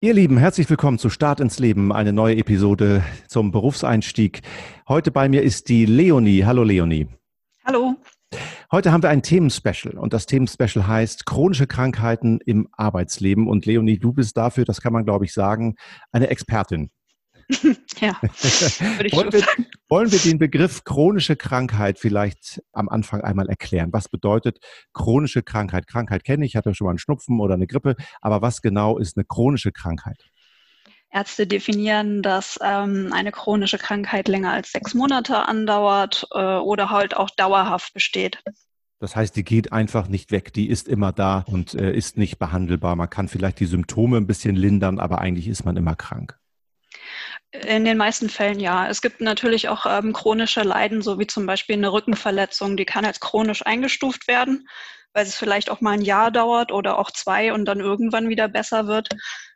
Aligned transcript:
Ihr 0.00 0.14
Lieben, 0.14 0.38
herzlich 0.38 0.70
willkommen 0.70 1.00
zu 1.00 1.10
Start 1.10 1.40
ins 1.40 1.58
Leben, 1.58 1.92
eine 1.92 2.12
neue 2.12 2.36
Episode 2.36 3.02
zum 3.26 3.50
Berufseinstieg. 3.50 4.42
Heute 4.88 5.10
bei 5.10 5.28
mir 5.28 5.42
ist 5.42 5.68
die 5.68 5.86
Leonie. 5.86 6.44
Hallo 6.44 6.62
Leonie. 6.62 7.08
Hallo. 7.64 7.96
Heute 8.70 8.92
haben 8.92 9.02
wir 9.02 9.10
ein 9.10 9.24
Themenspecial 9.24 9.98
und 9.98 10.12
das 10.12 10.26
Themenspecial 10.26 10.86
heißt 10.86 11.26
chronische 11.26 11.66
Krankheiten 11.66 12.38
im 12.46 12.68
Arbeitsleben. 12.70 13.48
Und 13.48 13.66
Leonie, 13.66 13.98
du 13.98 14.12
bist 14.12 14.36
dafür, 14.36 14.64
das 14.64 14.80
kann 14.80 14.92
man 14.92 15.04
glaube 15.04 15.24
ich 15.24 15.32
sagen, 15.32 15.74
eine 16.12 16.28
Expertin. 16.28 16.90
ja, 18.00 18.18
würde 18.20 19.06
ich 19.06 19.12
wollen, 19.14 19.32
wir, 19.32 19.42
wollen 19.88 20.12
wir 20.12 20.18
den 20.18 20.38
Begriff 20.38 20.84
chronische 20.84 21.34
Krankheit 21.34 21.98
vielleicht 21.98 22.62
am 22.72 22.88
Anfang 22.88 23.22
einmal 23.22 23.48
erklären? 23.48 23.90
Was 23.92 24.08
bedeutet 24.08 24.58
chronische 24.92 25.42
Krankheit? 25.42 25.86
Krankheit 25.86 26.24
kenne 26.24 26.44
ich, 26.44 26.52
ich 26.52 26.56
hatte 26.56 26.74
schon 26.74 26.84
mal 26.84 26.90
einen 26.90 26.98
Schnupfen 26.98 27.40
oder 27.40 27.54
eine 27.54 27.66
Grippe, 27.66 27.96
aber 28.20 28.42
was 28.42 28.60
genau 28.60 28.98
ist 28.98 29.16
eine 29.16 29.24
chronische 29.24 29.72
Krankheit? 29.72 30.24
Ärzte 31.10 31.46
definieren, 31.46 32.22
dass 32.22 32.58
ähm, 32.62 33.12
eine 33.14 33.32
chronische 33.32 33.78
Krankheit 33.78 34.28
länger 34.28 34.52
als 34.52 34.72
sechs 34.72 34.92
Monate 34.92 35.48
andauert 35.48 36.28
äh, 36.32 36.56
oder 36.56 36.90
halt 36.90 37.16
auch 37.16 37.30
dauerhaft 37.30 37.94
besteht. 37.94 38.42
Das 39.00 39.14
heißt, 39.14 39.36
die 39.36 39.44
geht 39.44 39.72
einfach 39.72 40.08
nicht 40.08 40.32
weg, 40.32 40.52
die 40.52 40.68
ist 40.68 40.88
immer 40.88 41.12
da 41.12 41.44
und 41.46 41.74
äh, 41.74 41.94
ist 41.94 42.18
nicht 42.18 42.38
behandelbar. 42.38 42.96
Man 42.96 43.08
kann 43.08 43.28
vielleicht 43.28 43.60
die 43.60 43.66
Symptome 43.66 44.16
ein 44.16 44.26
bisschen 44.26 44.56
lindern, 44.56 44.98
aber 44.98 45.20
eigentlich 45.20 45.48
ist 45.48 45.64
man 45.64 45.76
immer 45.76 45.94
krank. 45.94 46.38
In 47.52 47.84
den 47.84 47.96
meisten 47.96 48.28
Fällen 48.28 48.60
ja. 48.60 48.88
Es 48.88 49.00
gibt 49.00 49.20
natürlich 49.20 49.68
auch 49.68 49.86
ähm, 49.86 50.12
chronische 50.12 50.62
Leiden, 50.62 51.00
so 51.00 51.18
wie 51.18 51.26
zum 51.26 51.46
Beispiel 51.46 51.76
eine 51.76 51.92
Rückenverletzung, 51.92 52.76
die 52.76 52.84
kann 52.84 53.04
als 53.04 53.20
chronisch 53.20 53.64
eingestuft 53.64 54.28
werden, 54.28 54.68
weil 55.14 55.24
es 55.24 55.34
vielleicht 55.34 55.70
auch 55.70 55.80
mal 55.80 55.92
ein 55.92 56.02
Jahr 56.02 56.30
dauert 56.30 56.72
oder 56.72 56.98
auch 56.98 57.10
zwei 57.10 57.52
und 57.52 57.64
dann 57.64 57.80
irgendwann 57.80 58.28
wieder 58.28 58.48
besser 58.48 58.86
wird 58.86 59.08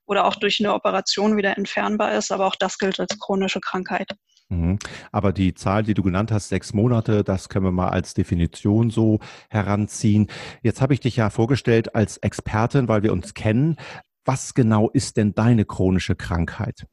oder 0.07 0.25
auch 0.25 0.37
durch 0.37 0.59
eine 0.61 0.73
Operation 0.73 1.37
wieder 1.37 1.57
entfernbar 1.59 2.13
ist. 2.13 2.33
Aber 2.33 2.47
auch 2.47 2.57
das 2.57 2.79
gilt 2.79 2.99
als 2.99 3.19
chronische 3.19 3.61
Krankheit. 3.61 4.11
Mhm. 4.53 4.79
Aber 5.11 5.33
die 5.33 5.55
Zahl, 5.55 5.83
die 5.83 5.95
du 5.95 6.03
genannt 6.03 6.31
hast, 6.31 6.51
sechs 6.51 6.75
Monate, 6.75 7.25
das 7.25 7.49
können 7.49 7.65
wir 7.65 7.73
mal 7.73 7.89
als 7.89 8.15
Definition 8.15 8.91
so 8.91 9.19
heranziehen. 9.51 10.29
Jetzt 10.63 10.81
habe 10.81 10.95
ich 10.95 11.01
dich 11.01 11.17
ja 11.17 11.31
vorgestellt 11.31 11.95
als 11.95 12.19
Expertin, 12.19 12.89
weil 12.89 13.03
wir 13.03 13.13
uns 13.13 13.35
kennen. 13.35 13.77
Was 14.25 14.55
genau 14.55 14.89
ist 14.91 15.17
denn 15.17 15.35
deine 15.35 15.65
chronische 15.65 16.15
Krankheit? 16.15 16.87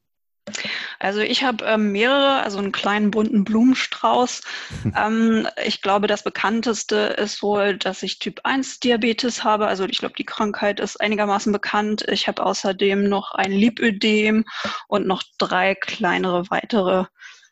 Also 1.00 1.22
ich 1.22 1.44
habe 1.44 1.66
ähm, 1.66 1.94
mehrere, 1.94 2.44
also 2.44 2.60
einen 2.60 2.74
kleinen 2.74 3.10
bunten 3.10 3.46
Blumenstrauß. 3.46 4.42
ähm, 4.98 5.48
ich 5.66 5.82
glaube, 5.82 6.08
das 6.08 6.24
bekannteste 6.24 6.98
ist 7.18 7.42
wohl, 7.42 7.78
dass 7.78 8.04
ich 8.04 8.20
Typ 8.20 8.42
1 8.44 8.82
Diabetes 8.82 9.44
habe. 9.44 9.68
Also 9.68 9.86
ich 9.86 10.00
glaube, 10.00 10.16
die 10.18 10.26
Krankheit 10.26 10.80
ist 10.80 11.00
einigermaßen 11.00 11.54
bekannt. 11.54 12.06
Ich 12.10 12.28
habe 12.28 12.46
außerdem 12.46 13.08
noch 13.08 13.32
ein 13.32 13.52
Lipödem 13.52 14.44
und 14.88 15.08
noch 15.08 15.24
drei 15.38 15.74
kleinere 15.74 16.50
weitere 16.50 17.06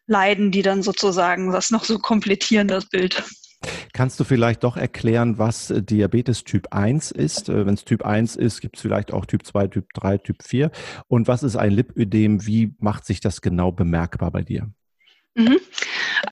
Leiden, 0.08 0.52
die 0.52 0.62
dann 0.62 0.84
sozusagen 0.84 1.52
das 1.52 1.72
noch 1.72 1.86
so 1.86 2.00
komplettieren, 2.00 2.68
das 2.68 2.86
Bild. 2.86 3.24
Kannst 3.94 4.20
du 4.20 4.24
vielleicht 4.24 4.64
doch 4.64 4.78
erklären, 4.78 5.38
was 5.40 5.72
äh, 5.72 5.82
Diabetes 5.82 6.44
Typ 6.44 6.68
1 6.72 7.12
ist? 7.12 7.50
Äh, 7.50 7.66
Wenn 7.66 7.74
es 7.74 7.86
Typ 7.86 8.06
1 8.06 8.36
ist, 8.36 8.62
gibt 8.62 8.76
es 8.76 8.82
vielleicht 8.82 9.12
auch 9.12 9.26
Typ 9.26 9.46
2, 9.46 9.68
Typ 9.68 9.94
3, 9.94 10.18
Typ 10.20 10.44
4. 10.44 10.72
Und 11.08 11.28
was 11.28 11.44
ist 11.44 11.56
ein 11.56 11.72
Lipödem? 11.72 12.46
Wie 12.46 12.76
macht 12.80 13.06
sich 13.06 13.20
das 13.20 13.42
genau 13.42 13.72
bemerkbar 13.72 14.32
bei 14.32 14.44
dir? 14.44 14.72
Mhm. 15.36 15.60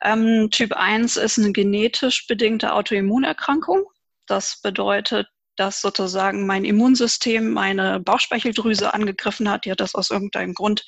Ähm, 0.03 0.49
typ 0.51 0.73
1 0.73 1.17
ist 1.17 1.37
eine 1.37 1.51
genetisch 1.51 2.27
bedingte 2.27 2.73
Autoimmunerkrankung. 2.73 3.83
Das 4.25 4.59
bedeutet, 4.61 5.27
dass 5.55 5.81
sozusagen 5.81 6.45
mein 6.45 6.65
Immunsystem 6.65 7.53
meine 7.53 7.99
Bauchspeicheldrüse 7.99 8.93
angegriffen 8.93 9.49
hat. 9.49 9.65
Die 9.65 9.71
hat 9.71 9.79
das 9.79 9.95
aus 9.95 10.09
irgendeinem 10.09 10.53
Grund, 10.53 10.85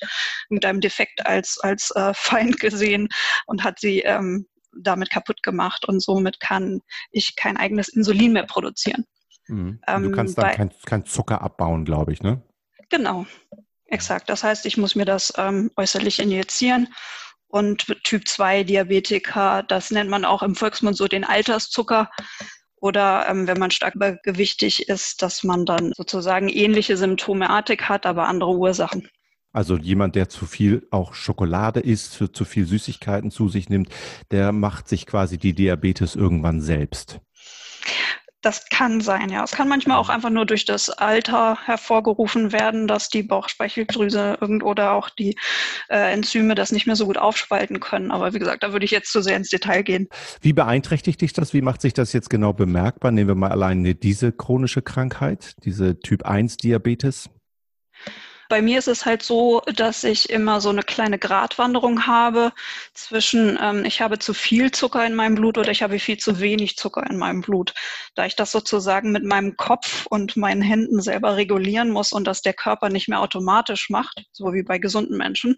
irgendeinem 0.50 0.80
Defekt 0.80 1.26
als, 1.26 1.58
als 1.60 1.90
äh, 1.92 2.12
Feind 2.14 2.60
gesehen 2.60 3.08
und 3.46 3.64
hat 3.64 3.78
sie 3.80 4.00
ähm, 4.00 4.46
damit 4.76 5.10
kaputt 5.10 5.42
gemacht 5.42 5.86
und 5.86 6.00
somit 6.00 6.40
kann 6.40 6.80
ich 7.10 7.36
kein 7.36 7.56
eigenes 7.56 7.88
Insulin 7.88 8.32
mehr 8.32 8.46
produzieren. 8.46 9.04
Mhm. 9.46 9.80
du 9.86 9.92
ähm, 9.92 10.12
kannst 10.12 10.38
dann 10.38 10.52
kein, 10.52 10.72
kein 10.84 11.06
Zucker 11.06 11.40
abbauen, 11.42 11.84
glaube 11.84 12.12
ich, 12.12 12.22
ne? 12.22 12.42
Genau, 12.90 13.26
exakt. 13.86 14.28
Das 14.28 14.44
heißt, 14.44 14.66
ich 14.66 14.76
muss 14.76 14.94
mir 14.94 15.04
das 15.04 15.32
ähm, 15.36 15.70
äußerlich 15.76 16.20
injizieren. 16.20 16.88
Und 17.50 17.86
Typ 18.04 18.28
2 18.28 18.64
Diabetiker, 18.64 19.62
das 19.62 19.90
nennt 19.90 20.10
man 20.10 20.26
auch 20.26 20.42
im 20.42 20.54
Volksmund 20.54 20.96
so 20.96 21.08
den 21.08 21.24
Alterszucker. 21.24 22.10
Oder 22.76 23.26
ähm, 23.28 23.46
wenn 23.46 23.58
man 23.58 23.70
stark 23.70 23.94
übergewichtig 23.94 24.88
ist, 24.88 25.22
dass 25.22 25.42
man 25.42 25.64
dann 25.64 25.92
sozusagen 25.96 26.48
ähnliche 26.48 26.96
Symptomatik 26.96 27.88
hat, 27.88 28.06
aber 28.06 28.28
andere 28.28 28.52
Ursachen. 28.56 29.08
Also 29.52 29.76
jemand, 29.76 30.14
der 30.14 30.28
zu 30.28 30.46
viel 30.46 30.86
auch 30.90 31.14
Schokolade 31.14 31.80
isst, 31.80 32.12
zu 32.32 32.44
viel 32.44 32.66
Süßigkeiten 32.66 33.30
zu 33.30 33.48
sich 33.48 33.68
nimmt, 33.68 33.88
der 34.30 34.52
macht 34.52 34.88
sich 34.88 35.06
quasi 35.06 35.38
die 35.38 35.54
Diabetes 35.54 36.16
irgendwann 36.16 36.60
selbst. 36.60 37.20
Das 38.40 38.68
kann 38.68 39.00
sein, 39.00 39.30
ja. 39.30 39.42
Es 39.42 39.50
kann 39.50 39.68
manchmal 39.68 39.96
auch 39.98 40.08
einfach 40.08 40.30
nur 40.30 40.46
durch 40.46 40.64
das 40.64 40.90
Alter 40.90 41.58
hervorgerufen 41.64 42.52
werden, 42.52 42.86
dass 42.86 43.08
die 43.08 43.24
Bauchspeicheldrüse 43.24 44.38
irgend 44.40 44.62
oder 44.62 44.92
auch 44.92 45.10
die 45.10 45.36
äh, 45.88 46.12
Enzyme 46.12 46.54
das 46.54 46.70
nicht 46.70 46.86
mehr 46.86 46.94
so 46.94 47.06
gut 47.06 47.18
aufspalten 47.18 47.80
können. 47.80 48.12
Aber 48.12 48.34
wie 48.34 48.38
gesagt, 48.38 48.62
da 48.62 48.72
würde 48.72 48.84
ich 48.84 48.92
jetzt 48.92 49.10
zu 49.10 49.22
sehr 49.22 49.36
ins 49.36 49.48
Detail 49.48 49.82
gehen. 49.82 50.08
Wie 50.40 50.52
beeinträchtigt 50.52 51.20
dich 51.20 51.32
das? 51.32 51.52
Wie 51.52 51.62
macht 51.62 51.80
sich 51.80 51.94
das 51.94 52.12
jetzt 52.12 52.30
genau 52.30 52.52
bemerkbar? 52.52 53.10
Nehmen 53.10 53.28
wir 53.28 53.34
mal 53.34 53.50
alleine 53.50 53.96
diese 53.96 54.30
chronische 54.30 54.82
Krankheit, 54.82 55.56
diese 55.64 55.98
Typ 55.98 56.24
1 56.24 56.58
Diabetes. 56.58 57.30
Bei 58.48 58.62
mir 58.62 58.78
ist 58.78 58.88
es 58.88 59.04
halt 59.04 59.22
so, 59.22 59.60
dass 59.60 60.04
ich 60.04 60.30
immer 60.30 60.62
so 60.62 60.70
eine 60.70 60.82
kleine 60.82 61.18
Gratwanderung 61.18 62.06
habe 62.06 62.52
zwischen, 62.94 63.58
ähm, 63.60 63.84
ich 63.84 64.00
habe 64.00 64.18
zu 64.18 64.32
viel 64.32 64.70
Zucker 64.70 65.04
in 65.06 65.14
meinem 65.14 65.34
Blut 65.34 65.58
oder 65.58 65.70
ich 65.70 65.82
habe 65.82 65.98
viel 65.98 66.16
zu 66.16 66.40
wenig 66.40 66.76
Zucker 66.78 67.04
in 67.10 67.18
meinem 67.18 67.42
Blut. 67.42 67.74
Da 68.14 68.24
ich 68.24 68.36
das 68.36 68.50
sozusagen 68.50 69.12
mit 69.12 69.24
meinem 69.24 69.56
Kopf 69.56 70.06
und 70.06 70.38
meinen 70.38 70.62
Händen 70.62 71.02
selber 71.02 71.36
regulieren 71.36 71.90
muss 71.90 72.10
und 72.12 72.26
das 72.26 72.40
der 72.40 72.54
Körper 72.54 72.88
nicht 72.88 73.08
mehr 73.08 73.20
automatisch 73.20 73.90
macht, 73.90 74.24
so 74.32 74.54
wie 74.54 74.62
bei 74.62 74.78
gesunden 74.78 75.18
Menschen, 75.18 75.56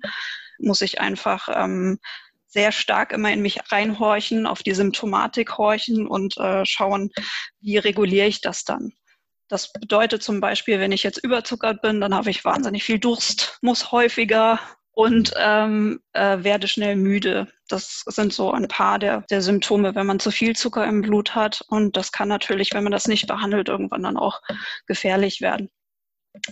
muss 0.58 0.82
ich 0.82 1.00
einfach 1.00 1.48
ähm, 1.52 2.00
sehr 2.48 2.72
stark 2.72 3.12
immer 3.12 3.30
in 3.30 3.40
mich 3.40 3.60
reinhorchen, 3.70 4.46
auf 4.46 4.64
die 4.64 4.74
Symptomatik 4.74 5.58
horchen 5.58 6.08
und 6.08 6.36
äh, 6.38 6.66
schauen, 6.66 7.10
wie 7.60 7.78
reguliere 7.78 8.26
ich 8.26 8.40
das 8.40 8.64
dann. 8.64 8.92
Das 9.50 9.72
bedeutet 9.72 10.22
zum 10.22 10.40
Beispiel, 10.40 10.78
wenn 10.78 10.92
ich 10.92 11.02
jetzt 11.02 11.22
überzuckert 11.22 11.82
bin, 11.82 12.00
dann 12.00 12.14
habe 12.14 12.30
ich 12.30 12.44
wahnsinnig 12.44 12.84
viel 12.84 13.00
Durst, 13.00 13.58
muss 13.62 13.90
häufiger 13.90 14.60
und 14.92 15.32
ähm, 15.36 16.00
äh, 16.12 16.44
werde 16.44 16.68
schnell 16.68 16.94
müde. 16.94 17.48
Das 17.68 18.04
sind 18.06 18.32
so 18.32 18.52
ein 18.52 18.68
paar 18.68 19.00
der, 19.00 19.22
der 19.22 19.42
Symptome, 19.42 19.96
wenn 19.96 20.06
man 20.06 20.20
zu 20.20 20.30
viel 20.30 20.54
Zucker 20.54 20.86
im 20.86 21.02
Blut 21.02 21.34
hat. 21.34 21.62
Und 21.68 21.96
das 21.96 22.12
kann 22.12 22.28
natürlich, 22.28 22.72
wenn 22.74 22.84
man 22.84 22.92
das 22.92 23.08
nicht 23.08 23.26
behandelt, 23.26 23.68
irgendwann 23.68 24.04
dann 24.04 24.16
auch 24.16 24.40
gefährlich 24.86 25.40
werden. 25.40 25.68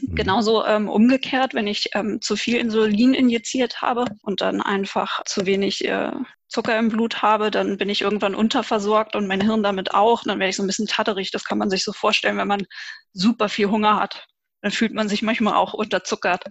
Mhm. 0.01 0.15
Genauso 0.15 0.65
ähm, 0.65 0.89
umgekehrt, 0.89 1.55
wenn 1.55 1.67
ich 1.67 1.91
ähm, 1.95 2.21
zu 2.21 2.37
viel 2.37 2.57
Insulin 2.59 3.15
injiziert 3.15 3.81
habe 3.83 4.05
und 4.23 4.41
dann 4.41 4.61
einfach 4.61 5.23
zu 5.25 5.47
wenig 5.47 5.85
äh, 5.87 6.13
Zucker 6.49 6.79
im 6.79 6.89
Blut 6.89 7.23
habe, 7.23 7.51
dann 7.51 7.77
bin 7.77 7.91
ich 7.91 8.01
irgendwann 8.01 8.35
unterversorgt 8.35 9.15
und 9.15 9.27
mein 9.27 9.41
Hirn 9.41 9.63
damit 9.63 9.95
auch. 9.95 10.23
Dann 10.25 10.39
werde 10.39 10.51
ich 10.51 10.57
so 10.57 10.63
ein 10.63 10.67
bisschen 10.67 10.87
tatterig. 10.87 11.31
Das 11.31 11.45
kann 11.45 11.59
man 11.59 11.71
sich 11.71 11.85
so 11.85 11.93
vorstellen, 11.93 12.39
wenn 12.39 12.49
man 12.49 12.67
super 13.13 13.49
viel 13.49 13.69
Hunger 13.69 14.01
hat. 14.01 14.27
Dann 14.61 14.73
fühlt 14.73 14.93
man 14.93 15.09
sich 15.09 15.23
manchmal 15.23 15.55
auch 15.55 15.75
unterzuckert. 15.75 16.45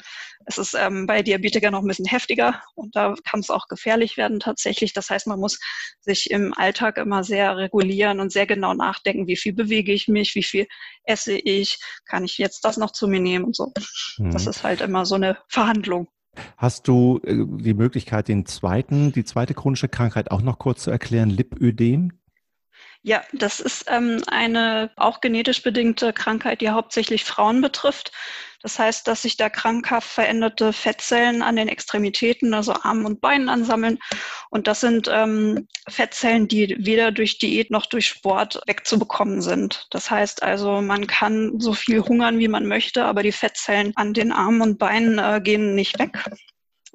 Es 0.46 0.58
ist 0.58 0.76
ähm, 0.76 1.08
bei 1.08 1.22
Diabetikern 1.22 1.74
noch 1.74 1.82
ein 1.82 1.88
bisschen 1.88 2.06
heftiger 2.06 2.62
und 2.76 2.96
da 2.96 3.16
kann 3.30 3.42
es 3.42 3.50
auch 3.50 3.68
gefährlich 3.68 4.18
werden 4.18 4.40
tatsächlich. 4.40 4.94
Das 4.94 5.10
heißt, 5.10 5.28
man 5.28 5.40
muss 5.40 5.60
sich 6.00 6.32
im 6.32 6.54
Alltag 6.54 6.98
immer 6.98 7.24
sehr 7.24 7.58
regulieren 7.58 8.20
und 8.20 8.32
sehr 8.32 8.48
genau 8.48 8.74
nachdenken, 8.74 9.28
wie 9.28 9.36
viel 9.36 9.54
bewege 9.54 9.92
ich 9.92 10.08
mich, 10.08 10.36
wie 10.36 10.44
viel 10.44 10.68
esse 11.04 11.34
ich, 11.34 11.80
kann 12.06 12.24
ich 12.24 12.38
jetzt 12.38 12.64
das 12.64 12.78
noch 12.78 12.92
zu 12.92 13.08
mir 13.08 13.20
nehmen 13.20 13.46
und 13.46 13.56
so. 13.56 13.74
Mhm. 14.18 14.32
Das 14.32 14.48
ist 14.48 14.64
halt 14.64 14.82
immer 14.82 15.06
so 15.06 15.16
eine 15.16 15.38
Verhandlung. 15.48 16.08
Hast 16.58 16.88
du 16.88 17.20
äh, 17.24 17.36
die 17.36 17.74
Möglichkeit, 17.74 18.28
den 18.28 18.46
zweiten, 18.46 19.12
die 19.12 19.24
zweite 19.24 19.54
chronische 19.54 19.90
Krankheit 19.90 20.32
auch 20.32 20.42
noch 20.42 20.60
kurz 20.60 20.84
zu 20.84 20.92
erklären, 20.92 21.30
Lipödem? 21.30 22.14
Ja, 23.08 23.24
das 23.32 23.62
ist 23.62 23.86
ähm, 23.88 24.22
eine 24.28 24.92
auch 24.98 25.22
genetisch 25.22 25.64
bedingte 25.64 26.12
Krankheit, 26.12 26.60
die 26.60 26.72
hauptsächlich 26.72 27.24
Frauen 27.24 27.62
betrifft. 27.62 28.12
Das 28.62 28.78
heißt, 28.80 29.08
dass 29.08 29.22
sich 29.22 29.38
da 29.38 29.50
krankhaft 29.50 30.10
veränderte 30.10 30.74
Fettzellen 30.74 31.42
an 31.42 31.56
den 31.56 31.70
Extremitäten, 31.70 32.54
also 32.54 32.74
Armen 32.74 33.06
und 33.06 33.22
Beinen 33.22 33.48
ansammeln. 33.48 33.98
Und 34.50 34.68
das 34.68 34.82
sind 34.82 35.10
ähm, 35.10 35.70
Fettzellen, 35.88 36.50
die 36.50 36.76
weder 36.80 37.14
durch 37.14 37.38
Diät 37.38 37.72
noch 37.72 37.86
durch 37.86 38.08
Sport 38.08 38.60
wegzubekommen 38.68 39.42
sind. 39.42 39.88
Das 39.92 40.12
heißt 40.12 40.44
also, 40.44 40.82
man 40.82 41.08
kann 41.08 41.62
so 41.62 41.72
viel 41.72 42.02
hungern, 42.02 42.40
wie 42.40 42.50
man 42.50 42.66
möchte, 42.66 43.06
aber 43.06 43.24
die 43.24 43.32
Fettzellen 43.32 43.94
an 43.96 44.14
den 44.14 44.34
Armen 44.34 44.62
und 44.62 44.80
Beinen 44.80 45.18
äh, 45.18 45.40
gehen 45.42 45.76
nicht 45.76 45.98
weg. 45.98 46.26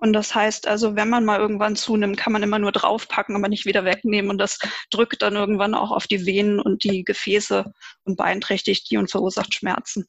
Und 0.03 0.15
das 0.15 0.35
heißt 0.35 0.67
also, 0.67 0.97
wenn 0.97 1.09
man 1.09 1.25
mal 1.25 1.39
irgendwann 1.39 1.77
zunimmt, 1.77 2.17
kann 2.17 2.33
man 2.33 2.43
immer 2.43 2.59
nur 2.59 2.73
draufpacken, 2.73 3.37
aber 3.37 3.49
nicht 3.49 3.67
wieder 3.67 3.85
wegnehmen. 3.85 4.33
Und 4.33 4.39
das 4.39 4.59
drückt 4.91 5.23
dann 5.23 5.37
irgendwann 5.37 5.75
auch 5.75 5.93
auf 5.93 6.09
die 6.09 6.27
Venen 6.27 6.59
und 6.59 6.83
die 6.83 7.05
Gefäße 7.05 7.73
und 8.03 8.17
beeinträchtigt 8.17 8.91
die 8.91 8.97
und 8.97 9.13
verursacht 9.13 9.55
Schmerzen. 9.55 10.05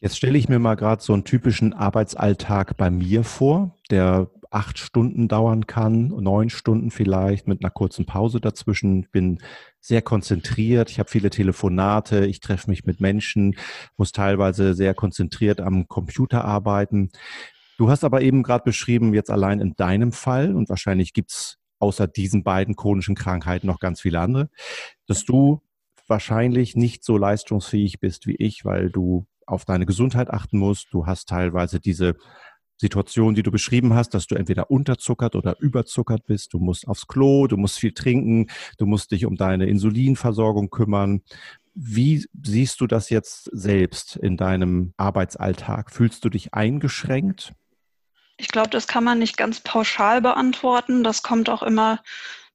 Jetzt 0.00 0.16
stelle 0.16 0.36
ich 0.36 0.48
mir 0.48 0.58
mal 0.58 0.74
gerade 0.74 1.00
so 1.00 1.12
einen 1.12 1.22
typischen 1.22 1.74
Arbeitsalltag 1.74 2.76
bei 2.76 2.90
mir 2.90 3.22
vor, 3.22 3.76
der 3.88 4.32
acht 4.50 4.78
Stunden 4.78 5.28
dauern 5.28 5.68
kann, 5.68 6.08
neun 6.08 6.50
Stunden 6.50 6.90
vielleicht 6.90 7.46
mit 7.46 7.62
einer 7.62 7.70
kurzen 7.70 8.04
Pause 8.04 8.40
dazwischen. 8.40 9.02
Ich 9.02 9.10
bin 9.10 9.38
sehr 9.80 10.02
konzentriert, 10.02 10.90
ich 10.90 10.98
habe 10.98 11.08
viele 11.08 11.30
Telefonate, 11.30 12.26
ich 12.26 12.40
treffe 12.40 12.70
mich 12.70 12.84
mit 12.84 13.00
Menschen, 13.00 13.56
muss 13.96 14.10
teilweise 14.10 14.74
sehr 14.74 14.94
konzentriert 14.94 15.60
am 15.60 15.86
Computer 15.86 16.44
arbeiten. 16.44 17.10
Du 17.78 17.90
hast 17.90 18.04
aber 18.04 18.22
eben 18.22 18.42
gerade 18.42 18.64
beschrieben, 18.64 19.12
jetzt 19.12 19.30
allein 19.30 19.60
in 19.60 19.74
deinem 19.76 20.12
Fall, 20.12 20.54
und 20.54 20.68
wahrscheinlich 20.68 21.12
gibt's 21.12 21.58
außer 21.78 22.06
diesen 22.06 22.42
beiden 22.42 22.74
chronischen 22.74 23.14
Krankheiten 23.14 23.66
noch 23.66 23.80
ganz 23.80 24.00
viele 24.00 24.20
andere, 24.20 24.48
dass 25.06 25.24
du 25.24 25.60
wahrscheinlich 26.06 26.76
nicht 26.76 27.04
so 27.04 27.18
leistungsfähig 27.18 28.00
bist 28.00 28.26
wie 28.26 28.36
ich, 28.36 28.64
weil 28.64 28.90
du 28.90 29.26
auf 29.46 29.64
deine 29.64 29.86
Gesundheit 29.86 30.30
achten 30.30 30.58
musst. 30.58 30.88
Du 30.92 31.06
hast 31.06 31.28
teilweise 31.28 31.80
diese 31.80 32.16
Situation, 32.78 33.34
die 33.34 33.42
du 33.42 33.50
beschrieben 33.50 33.94
hast, 33.94 34.10
dass 34.14 34.26
du 34.26 34.34
entweder 34.34 34.70
unterzuckert 34.70 35.34
oder 35.34 35.58
überzuckert 35.60 36.26
bist. 36.26 36.52
Du 36.52 36.58
musst 36.58 36.86
aufs 36.88 37.06
Klo, 37.06 37.46
du 37.46 37.56
musst 37.56 37.78
viel 37.78 37.92
trinken, 37.92 38.48
du 38.78 38.86
musst 38.86 39.12
dich 39.12 39.24
um 39.24 39.36
deine 39.36 39.66
Insulinversorgung 39.66 40.70
kümmern. 40.70 41.22
Wie 41.74 42.24
siehst 42.42 42.80
du 42.80 42.86
das 42.86 43.10
jetzt 43.10 43.50
selbst 43.52 44.16
in 44.16 44.36
deinem 44.36 44.92
Arbeitsalltag? 44.96 45.90
Fühlst 45.90 46.24
du 46.24 46.28
dich 46.28 46.54
eingeschränkt? 46.54 47.52
Ich 48.38 48.48
glaube, 48.48 48.70
das 48.70 48.86
kann 48.86 49.04
man 49.04 49.18
nicht 49.18 49.36
ganz 49.36 49.60
pauschal 49.60 50.20
beantworten. 50.20 51.02
Das 51.02 51.22
kommt 51.22 51.48
auch 51.48 51.62
immer 51.62 52.02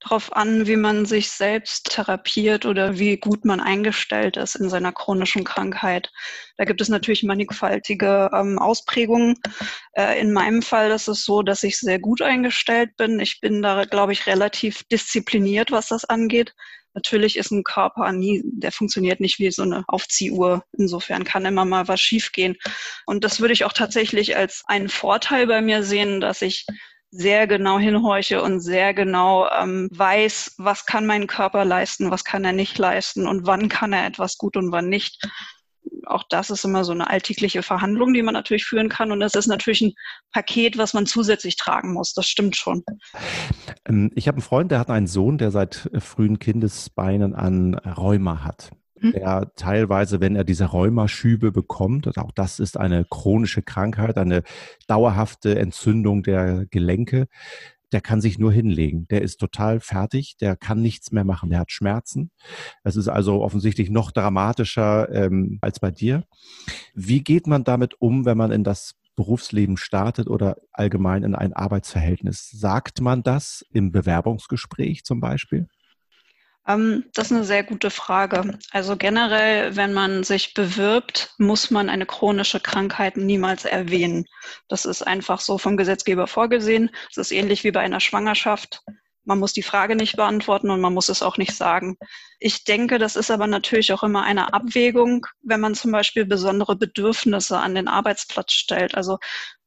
darauf 0.02 0.36
an, 0.36 0.68
wie 0.68 0.76
man 0.76 1.06
sich 1.06 1.30
selbst 1.30 1.92
therapiert 1.92 2.66
oder 2.66 2.98
wie 2.98 3.18
gut 3.18 3.46
man 3.46 3.60
eingestellt 3.60 4.36
ist 4.36 4.56
in 4.56 4.70
seiner 4.70 4.92
chronischen 4.92 5.44
Krankheit. 5.44 6.12
Da 6.58 6.66
gibt 6.66 6.82
es 6.82 6.90
natürlich 6.90 7.24
mannigfaltige 7.24 8.30
ähm, 8.34 8.58
Ausprägungen. 8.58 9.36
Äh, 9.94 10.20
in 10.20 10.34
meinem 10.34 10.62
Fall 10.62 10.92
ist 10.92 11.08
es 11.08 11.24
so, 11.24 11.44
dass 11.44 11.64
ich 11.64 11.80
sehr 11.80 12.00
gut 12.00 12.22
eingestellt 12.22 12.98
bin. 12.98 13.20
Ich 13.20 13.40
bin 13.42 13.62
da, 13.62 13.86
glaube 13.86 14.14
ich, 14.14 14.26
relativ 14.26 14.84
diszipliniert, 14.84 15.72
was 15.72 15.88
das 15.88 16.06
angeht. 16.06 16.54
Natürlich 16.94 17.38
ist 17.38 17.52
ein 17.52 17.64
Körper 17.64 18.12
nie, 18.12 18.42
der 18.44 18.72
funktioniert 18.72 19.22
nicht 19.22 19.40
wie 19.40 19.52
so 19.52 19.62
eine 19.62 19.86
Aufziehuhr. 19.88 20.66
Insofern 20.78 21.24
kann 21.24 21.46
immer 21.46 21.64
mal 21.64 21.88
was 21.88 22.02
schiefgehen. 22.02 22.58
Und 23.06 23.24
das 23.24 23.40
würde 23.40 23.54
ich 23.54 23.64
auch 23.64 23.74
tatsächlich 23.74 24.36
als 24.36 24.64
einen 24.66 24.90
Vorteil 24.90 25.48
bei 25.48 25.62
mir 25.62 25.84
sehen, 25.84 26.20
dass 26.20 26.42
ich 26.42 26.66
sehr 27.12 27.46
genau 27.46 27.78
hinhorche 27.78 28.42
und 28.42 28.62
sehr 28.62 28.94
genau 28.94 29.48
ähm, 29.50 29.90
weiß, 29.92 30.56
was 30.58 30.86
kann 30.86 31.06
mein 31.06 31.28
Körper 31.28 31.66
leisten, 31.66 32.10
was 32.10 32.24
kann 32.24 32.46
er 32.46 32.54
nicht 32.54 32.78
leisten 32.78 33.28
und 33.28 33.46
wann 33.46 33.68
kann 33.68 33.92
er 33.92 34.08
etwas 34.08 34.38
gut 34.38 34.56
und 34.56 34.72
wann 34.72 34.88
nicht. 34.88 35.22
Auch 36.06 36.24
das 36.30 36.50
ist 36.50 36.64
immer 36.64 36.86
so 36.86 36.94
eine 36.94 37.10
alltägliche 37.10 37.64
Verhandlung, 37.64 38.14
die 38.14 38.22
man 38.22 38.34
natürlich 38.34 38.66
führen 38.66 38.88
kann. 38.88 39.12
Und 39.12 39.20
das 39.20 39.36
ist 39.36 39.48
natürlich 39.48 39.82
ein 39.82 39.94
Paket, 40.32 40.78
was 40.78 40.94
man 40.94 41.06
zusätzlich 41.06 41.58
tragen 41.58 41.94
muss. 41.94 42.14
Das 42.14 42.28
stimmt 42.28 42.56
schon. 42.56 42.84
Ähm, 43.86 44.12
ich 44.16 44.28
habe 44.28 44.38
einen 44.38 44.44
Freund, 44.44 44.72
der 44.72 44.80
hat 44.80 44.90
einen 44.90 45.08
Sohn, 45.08 45.38
der 45.38 45.52
seit 45.52 45.90
frühen 46.00 46.40
Kindesbeinen 46.40 47.36
an 47.36 47.76
Rheuma 47.76 48.44
hat. 48.44 48.72
Mhm. 49.02 49.12
der 49.14 49.52
teilweise, 49.56 50.22
wenn 50.22 50.36
er 50.36 50.44
diese 50.44 50.66
Rheumaschübe 50.66 51.52
bekommt, 51.52 52.18
auch 52.18 52.32
das 52.32 52.60
ist 52.60 52.78
eine 52.78 53.06
chronische 53.10 53.62
Krankheit, 53.62 54.18
eine 54.18 54.44
dauerhafte 54.88 55.58
Entzündung 55.58 56.24
der 56.24 56.66
Gelenke, 56.70 57.28
der 57.92 58.02
kann 58.02 58.22
sich 58.22 58.40
nur 58.40 58.52
hinlegen. 58.54 59.08
Der 59.10 59.22
ist 59.22 59.38
total 59.38 59.80
fertig, 59.80 60.38
der 60.38 60.56
kann 60.56 60.82
nichts 60.82 61.12
mehr 61.12 61.26
machen, 61.26 61.50
der 61.50 61.60
hat 61.60 61.72
Schmerzen. 61.72 62.32
Das 62.84 62.96
ist 62.96 63.08
also 63.08 63.42
offensichtlich 63.42 63.90
noch 63.90 64.12
dramatischer 64.12 65.12
ähm, 65.12 65.58
als 65.62 65.80
bei 65.80 65.92
dir. 65.92 66.24
Wie 66.94 67.24
geht 67.24 67.48
man 67.48 67.64
damit 67.64 67.96
um, 68.00 68.26
wenn 68.26 68.38
man 68.38 68.52
in 68.52 68.64
das 68.64 68.96
Berufsleben 69.16 69.76
startet 69.76 70.30
oder 70.30 70.58
allgemein 70.72 71.24
in 71.24 71.36
ein 71.36 71.54
Arbeitsverhältnis? 71.54 72.50
Sagt 72.50 73.02
man 73.02 73.24
das 73.24 73.66
im 73.74 73.92
Bewerbungsgespräch 73.92 75.04
zum 75.04 75.20
Beispiel? 75.20 75.68
Ähm, 76.68 77.06
das 77.14 77.28
ist 77.28 77.32
eine 77.38 77.44
sehr 77.44 77.64
gute 77.64 77.90
Frage. 77.90 78.58
Also 78.72 78.96
generell, 78.96 79.76
wenn 79.76 79.94
man 79.94 80.24
sich 80.24 80.54
bewirbt, 80.54 81.34
muss 81.38 81.72
man 81.72 81.90
eine 81.90 82.06
chronische 82.06 82.60
Krankheit 82.60 83.18
niemals 83.18 83.66
erwähnen. 83.66 84.26
Das 84.68 84.86
ist 84.86 85.02
einfach 85.02 85.40
so 85.40 85.58
vom 85.58 85.78
Gesetzgeber 85.78 86.28
vorgesehen. 86.28 86.92
Es 87.10 87.18
ist 87.18 87.32
ähnlich 87.32 87.64
wie 87.64 87.72
bei 87.72 87.82
einer 87.82 88.00
Schwangerschaft. 88.00 88.84
Man 89.24 89.40
muss 89.40 89.54
die 89.54 89.64
Frage 89.64 89.96
nicht 89.96 90.16
beantworten 90.16 90.72
und 90.72 90.82
man 90.82 90.94
muss 90.94 91.10
es 91.10 91.22
auch 91.22 91.38
nicht 91.38 91.56
sagen. 91.56 91.96
Ich 92.40 92.64
denke, 92.64 92.98
das 92.98 93.16
ist 93.16 93.30
aber 93.30 93.46
natürlich 93.46 93.94
auch 93.94 94.02
immer 94.02 94.24
eine 94.24 94.54
Abwägung, 94.54 95.28
wenn 95.44 95.60
man 95.60 95.76
zum 95.76 95.92
Beispiel 95.92 96.26
besondere 96.26 96.76
Bedürfnisse 96.76 97.60
an 97.60 97.76
den 97.76 97.88
Arbeitsplatz 97.88 98.54
stellt. 98.54 98.96
Also 98.96 99.20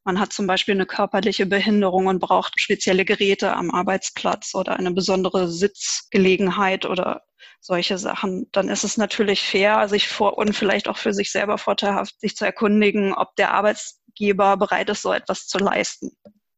man 0.05 0.21
hat 0.21 0.33
zum 0.33 0.47
Beispiel 0.47 0.75
eine 0.75 0.87
körperliche 0.87 1.47
Behinderung 1.47 2.07
und 2.07 2.21
braucht 2.21 2.61
spezielle 2.61 3.05
Geräte 3.05 3.55
am 3.55 3.71
Arbeitsplatz 3.71 4.55
oder 4.55 4.77
eine 4.79 4.93
besondere 4.93 5.51
Sitzgelegenheit 5.51 6.85
oder 6.85 7.23
solche 7.61 7.97
Sachen, 7.97 8.47
dann 8.53 8.69
ist 8.69 8.85
es 8.85 8.99
natürlich 8.99 9.43
fair, 9.43 9.89
sich 9.89 10.09
vor 10.09 10.37
und 10.37 10.55
vielleicht 10.55 10.87
auch 10.87 10.99
für 10.99 11.15
sich 11.15 11.33
selber 11.33 11.57
vorteilhaft, 11.57 12.21
sich 12.21 12.37
zu 12.37 12.45
erkundigen, 12.45 13.15
ob 13.15 13.35
der 13.37 13.53
Arbeitsgeber 13.53 14.59
bereit 14.59 14.91
ist, 14.91 15.01
so 15.01 15.13
etwas 15.13 15.47
zu 15.47 15.59
leisten. 15.59 16.11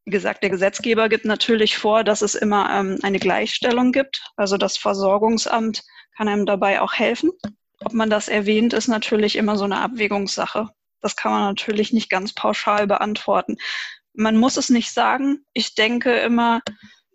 Wie 0.03 0.11
gesagt, 0.11 0.43
der 0.43 0.49
Gesetzgeber 0.49 1.07
gibt 1.07 1.25
natürlich 1.25 1.77
vor, 1.77 2.03
dass 2.03 2.21
es 2.21 2.35
immer 2.35 2.69
ähm, 2.71 2.99
eine 3.03 3.19
Gleichstellung 3.19 3.91
gibt. 3.91 4.21
Also 4.35 4.57
das 4.57 4.77
Versorgungsamt 4.77 5.83
kann 6.15 6.27
einem 6.27 6.45
dabei 6.45 6.81
auch 6.81 6.93
helfen. 6.93 7.31
Ob 7.83 7.93
man 7.93 8.09
das 8.09 8.27
erwähnt, 8.27 8.73
ist 8.73 8.87
natürlich 8.87 9.35
immer 9.35 9.57
so 9.57 9.65
eine 9.65 9.79
Abwägungssache. 9.79 10.69
Das 11.01 11.15
kann 11.15 11.31
man 11.31 11.41
natürlich 11.41 11.93
nicht 11.93 12.09
ganz 12.09 12.33
pauschal 12.33 12.87
beantworten. 12.87 13.57
Man 14.13 14.37
muss 14.37 14.57
es 14.57 14.69
nicht 14.69 14.91
sagen. 14.91 15.45
Ich 15.53 15.75
denke 15.75 16.11
immer, 16.19 16.61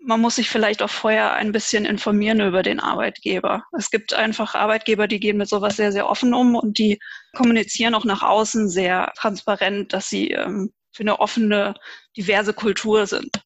man 0.04 0.20
muss 0.20 0.36
sich 0.36 0.50
vielleicht 0.50 0.82
auch 0.82 0.90
vorher 0.90 1.34
ein 1.34 1.52
bisschen 1.52 1.84
informieren 1.84 2.40
über 2.40 2.62
den 2.62 2.80
Arbeitgeber. 2.80 3.64
Es 3.76 3.90
gibt 3.90 4.14
einfach 4.14 4.54
Arbeitgeber, 4.54 5.06
die 5.06 5.20
gehen 5.20 5.36
mit 5.36 5.48
sowas 5.48 5.76
sehr, 5.76 5.92
sehr 5.92 6.08
offen 6.08 6.34
um 6.34 6.56
und 6.56 6.78
die 6.78 6.98
kommunizieren 7.36 7.94
auch 7.94 8.04
nach 8.04 8.22
außen 8.22 8.68
sehr 8.68 9.12
transparent, 9.16 9.92
dass 9.92 10.08
sie 10.08 10.32
ähm, 10.32 10.72
für 10.92 11.02
eine 11.02 11.20
offene, 11.20 11.74
diverse 12.16 12.52
Kultur 12.52 13.06
sind. 13.06 13.42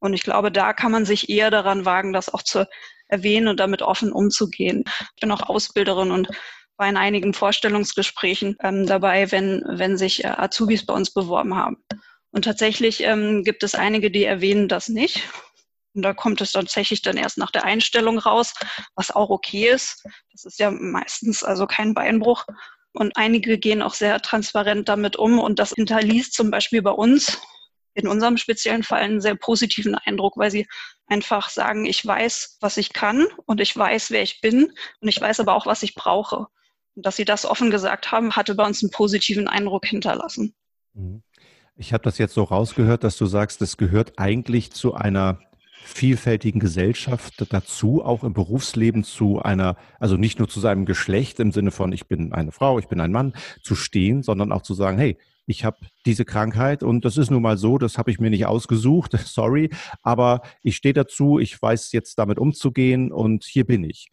Und 0.00 0.14
ich 0.14 0.24
glaube, 0.24 0.50
da 0.50 0.72
kann 0.72 0.92
man 0.92 1.04
sich 1.04 1.28
eher 1.28 1.50
daran 1.50 1.84
wagen, 1.84 2.12
das 2.12 2.32
auch 2.32 2.42
zu 2.42 2.66
erwähnen 3.06 3.48
und 3.48 3.60
damit 3.60 3.82
offen 3.82 4.12
umzugehen. 4.12 4.84
Ich 5.14 5.20
bin 5.20 5.30
auch 5.30 5.48
Ausbilderin 5.48 6.10
und 6.10 6.28
war 6.76 6.88
in 6.88 6.96
einigen 6.96 7.34
Vorstellungsgesprächen 7.34 8.56
ähm, 8.60 8.86
dabei, 8.86 9.30
wenn, 9.30 9.62
wenn 9.66 9.96
sich 9.96 10.24
äh, 10.24 10.28
Azubis 10.28 10.84
bei 10.86 10.94
uns 10.94 11.12
beworben 11.12 11.56
haben. 11.56 11.76
Und 12.30 12.44
tatsächlich 12.44 13.02
ähm, 13.02 13.44
gibt 13.44 13.62
es 13.62 13.74
einige, 13.74 14.10
die 14.10 14.24
erwähnen 14.24 14.68
das 14.68 14.88
nicht. 14.88 15.28
Und 15.94 16.02
da 16.02 16.14
kommt 16.14 16.40
es 16.40 16.52
tatsächlich 16.52 17.02
dann 17.02 17.18
erst 17.18 17.36
nach 17.36 17.50
der 17.50 17.64
Einstellung 17.64 18.18
raus, 18.18 18.54
was 18.94 19.10
auch 19.10 19.28
okay 19.28 19.68
ist. 19.68 20.02
Das 20.32 20.44
ist 20.44 20.58
ja 20.58 20.70
meistens 20.70 21.44
also 21.44 21.66
kein 21.66 21.92
Beinbruch. 21.92 22.46
Und 22.92 23.16
einige 23.16 23.58
gehen 23.58 23.82
auch 23.82 23.94
sehr 23.94 24.20
transparent 24.20 24.88
damit 24.88 25.16
um. 25.16 25.38
Und 25.38 25.58
das 25.58 25.72
hinterließ 25.72 26.30
zum 26.30 26.50
Beispiel 26.50 26.82
bei 26.82 26.90
uns 26.90 27.38
in 27.94 28.08
unserem 28.08 28.38
speziellen 28.38 28.82
Fall 28.82 29.02
einen 29.02 29.20
sehr 29.20 29.34
positiven 29.34 29.94
Eindruck, 29.94 30.38
weil 30.38 30.50
sie 30.50 30.66
einfach 31.06 31.50
sagen, 31.50 31.84
ich 31.84 32.04
weiß, 32.04 32.56
was 32.60 32.78
ich 32.78 32.94
kann 32.94 33.26
und 33.44 33.60
ich 33.60 33.76
weiß, 33.76 34.10
wer 34.10 34.22
ich 34.22 34.40
bin 34.40 34.72
und 35.00 35.08
ich 35.08 35.20
weiß 35.20 35.40
aber 35.40 35.54
auch, 35.54 35.66
was 35.66 35.82
ich 35.82 35.94
brauche. 35.94 36.46
Dass 36.94 37.16
Sie 37.16 37.24
das 37.24 37.46
offen 37.46 37.70
gesagt 37.70 38.12
haben, 38.12 38.32
hatte 38.32 38.54
bei 38.54 38.66
uns 38.66 38.82
einen 38.82 38.90
positiven 38.90 39.48
Eindruck 39.48 39.86
hinterlassen. 39.86 40.54
Mhm. 40.94 41.22
Ich 41.74 41.92
habe 41.92 42.04
das 42.04 42.18
jetzt 42.18 42.34
so 42.34 42.42
rausgehört, 42.42 43.02
dass 43.02 43.16
du 43.16 43.26
sagst, 43.26 43.62
es 43.62 43.78
gehört 43.78 44.18
eigentlich 44.18 44.72
zu 44.72 44.94
einer 44.94 45.40
vielfältigen 45.84 46.60
Gesellschaft 46.60 47.46
dazu, 47.50 48.04
auch 48.04 48.24
im 48.24 48.34
Berufsleben 48.34 49.04
zu 49.04 49.40
einer, 49.40 49.76
also 49.98 50.16
nicht 50.16 50.38
nur 50.38 50.48
zu 50.48 50.60
seinem 50.60 50.86
Geschlecht 50.86 51.40
im 51.40 51.50
Sinne 51.50 51.70
von, 51.70 51.92
ich 51.92 52.06
bin 52.06 52.32
eine 52.32 52.52
Frau, 52.52 52.78
ich 52.78 52.88
bin 52.88 53.00
ein 53.00 53.10
Mann, 53.10 53.32
zu 53.62 53.74
stehen, 53.74 54.22
sondern 54.22 54.52
auch 54.52 54.62
zu 54.62 54.74
sagen, 54.74 54.98
hey, 54.98 55.18
ich 55.46 55.64
habe 55.64 55.78
diese 56.06 56.24
Krankheit 56.24 56.82
und 56.82 57.04
das 57.04 57.16
ist 57.16 57.30
nun 57.30 57.42
mal 57.42 57.58
so, 57.58 57.78
das 57.78 57.98
habe 57.98 58.10
ich 58.10 58.20
mir 58.20 58.30
nicht 58.30 58.46
ausgesucht, 58.46 59.12
sorry, 59.24 59.70
aber 60.02 60.42
ich 60.62 60.76
stehe 60.76 60.94
dazu, 60.94 61.38
ich 61.38 61.60
weiß 61.60 61.92
jetzt 61.92 62.18
damit 62.18 62.38
umzugehen 62.38 63.12
und 63.12 63.44
hier 63.44 63.66
bin 63.66 63.82
ich. 63.84 64.08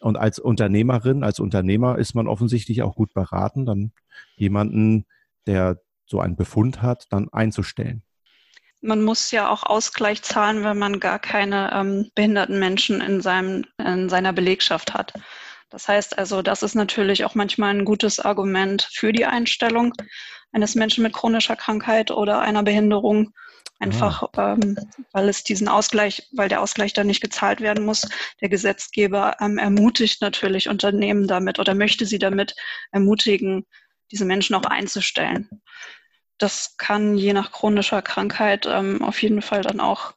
Und 0.00 0.16
als 0.16 0.38
Unternehmerin, 0.38 1.22
als 1.22 1.40
Unternehmer 1.40 1.98
ist 1.98 2.14
man 2.14 2.26
offensichtlich 2.26 2.82
auch 2.82 2.94
gut 2.96 3.12
beraten, 3.14 3.66
dann 3.66 3.92
jemanden, 4.36 5.06
der 5.46 5.80
so 6.06 6.20
einen 6.20 6.36
Befund 6.36 6.82
hat, 6.82 7.06
dann 7.10 7.28
einzustellen. 7.30 8.02
Man 8.82 9.02
muss 9.02 9.30
ja 9.30 9.50
auch 9.50 9.62
Ausgleich 9.62 10.22
zahlen, 10.22 10.64
wenn 10.64 10.78
man 10.78 11.00
gar 11.00 11.18
keine 11.18 11.70
ähm, 11.74 12.10
behinderten 12.14 12.58
Menschen 12.58 13.02
in, 13.02 13.20
seinem, 13.20 13.66
in 13.78 14.08
seiner 14.08 14.32
Belegschaft 14.32 14.94
hat. 14.94 15.12
Das 15.70 15.86
heißt 15.86 16.18
also, 16.18 16.42
das 16.42 16.62
ist 16.62 16.74
natürlich 16.74 17.24
auch 17.24 17.34
manchmal 17.34 17.70
ein 17.70 17.84
gutes 17.84 18.18
Argument 18.18 18.88
für 18.92 19.12
die 19.12 19.24
Einstellung 19.24 19.94
eines 20.52 20.74
Menschen 20.74 21.02
mit 21.02 21.12
chronischer 21.12 21.56
Krankheit 21.56 22.10
oder 22.10 22.40
einer 22.40 22.62
Behinderung. 22.62 23.32
Einfach, 23.78 24.24
ah. 24.34 24.58
ähm, 24.60 24.76
weil 25.12 25.30
es 25.30 25.42
diesen 25.42 25.66
Ausgleich, 25.66 26.28
weil 26.32 26.50
der 26.50 26.60
Ausgleich 26.60 26.92
dann 26.92 27.06
nicht 27.06 27.22
gezahlt 27.22 27.62
werden 27.62 27.86
muss. 27.86 28.06
Der 28.42 28.50
Gesetzgeber 28.50 29.36
ähm, 29.40 29.56
ermutigt 29.56 30.20
natürlich 30.20 30.68
Unternehmen 30.68 31.26
damit 31.26 31.58
oder 31.58 31.74
möchte 31.74 32.04
sie 32.04 32.18
damit 32.18 32.54
ermutigen, 32.92 33.64
diese 34.10 34.26
Menschen 34.26 34.54
auch 34.54 34.66
einzustellen. 34.66 35.48
Das 36.36 36.76
kann 36.76 37.16
je 37.16 37.32
nach 37.32 37.52
chronischer 37.52 38.02
Krankheit 38.02 38.66
ähm, 38.66 39.02
auf 39.02 39.22
jeden 39.22 39.40
Fall 39.40 39.62
dann 39.62 39.80
auch 39.80 40.12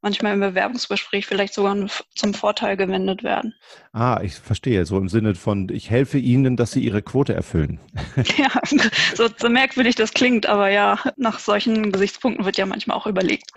manchmal 0.00 0.34
im 0.34 0.40
Bewerbungsgespräch 0.40 1.26
vielleicht 1.26 1.54
sogar 1.54 1.76
zum 2.14 2.34
Vorteil 2.34 2.76
gewendet 2.76 3.22
werden. 3.22 3.54
Ah, 3.92 4.20
ich 4.22 4.34
verstehe. 4.34 4.84
So 4.86 4.96
im 4.98 5.08
Sinne 5.08 5.34
von, 5.34 5.68
ich 5.70 5.90
helfe 5.90 6.18
Ihnen, 6.18 6.56
dass 6.56 6.72
Sie 6.72 6.80
Ihre 6.80 7.02
Quote 7.02 7.34
erfüllen. 7.34 7.80
Ja, 8.38 8.50
so, 9.16 9.28
so 9.36 9.48
merkwürdig 9.48 9.96
das 9.96 10.12
klingt, 10.12 10.46
aber 10.46 10.70
ja, 10.70 10.98
nach 11.16 11.40
solchen 11.40 11.90
Gesichtspunkten 11.90 12.44
wird 12.44 12.56
ja 12.56 12.66
manchmal 12.66 12.96
auch 12.96 13.06
überlegt. 13.06 13.50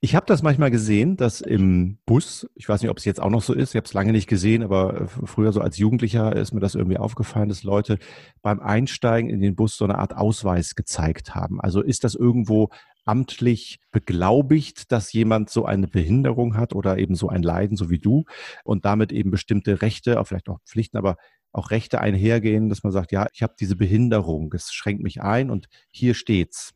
Ich 0.00 0.14
habe 0.14 0.24
das 0.26 0.42
manchmal 0.42 0.70
gesehen, 0.70 1.16
dass 1.16 1.42
im 1.42 1.98
Bus, 2.06 2.48
ich 2.54 2.68
weiß 2.68 2.80
nicht, 2.80 2.90
ob 2.90 2.96
es 2.96 3.04
jetzt 3.04 3.20
auch 3.20 3.28
noch 3.28 3.42
so 3.42 3.52
ist, 3.52 3.70
ich 3.70 3.76
habe 3.76 3.84
es 3.84 3.92
lange 3.92 4.12
nicht 4.12 4.26
gesehen, 4.26 4.62
aber 4.62 5.08
früher 5.24 5.52
so 5.52 5.60
als 5.60 5.76
Jugendlicher 5.76 6.34
ist 6.34 6.52
mir 6.52 6.60
das 6.60 6.74
irgendwie 6.74 6.98
aufgefallen, 6.98 7.50
dass 7.50 7.62
Leute 7.62 7.98
beim 8.40 8.60
Einsteigen 8.60 9.28
in 9.28 9.40
den 9.40 9.54
Bus 9.54 9.76
so 9.76 9.84
eine 9.84 9.98
Art 9.98 10.16
Ausweis 10.16 10.74
gezeigt 10.74 11.34
haben. 11.34 11.60
Also 11.60 11.82
ist 11.82 12.04
das 12.04 12.14
irgendwo 12.14 12.70
amtlich 13.04 13.80
beglaubigt, 13.90 14.92
dass 14.92 15.12
jemand 15.12 15.50
so 15.50 15.64
eine 15.64 15.88
Behinderung 15.88 16.56
hat 16.56 16.74
oder 16.74 16.98
eben 16.98 17.14
so 17.14 17.28
ein 17.28 17.42
Leiden, 17.42 17.76
so 17.76 17.90
wie 17.90 17.98
du, 17.98 18.24
und 18.64 18.84
damit 18.84 19.12
eben 19.12 19.30
bestimmte 19.30 19.82
Rechte, 19.82 20.22
vielleicht 20.24 20.48
auch 20.48 20.60
Pflichten, 20.66 20.96
aber 20.96 21.16
auch 21.52 21.70
Rechte 21.70 22.00
einhergehen, 22.00 22.68
dass 22.68 22.82
man 22.82 22.92
sagt, 22.92 23.12
ja, 23.12 23.26
ich 23.32 23.42
habe 23.42 23.54
diese 23.58 23.76
Behinderung, 23.76 24.52
es 24.54 24.72
schränkt 24.72 25.02
mich 25.02 25.22
ein 25.22 25.50
und 25.50 25.66
hier 25.90 26.14
steht's. 26.14 26.72